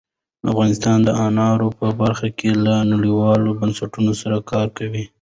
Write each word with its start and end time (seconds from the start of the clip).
افغانستان 0.51 0.97
د 1.03 1.09
انارو 1.25 1.67
په 1.79 1.87
برخه 2.01 2.27
کې 2.37 2.49
له 2.65 2.75
نړیوالو 2.93 3.49
بنسټونو 3.59 4.11
سره 4.21 4.37
کار 4.51 4.67
کوي. 4.77 5.03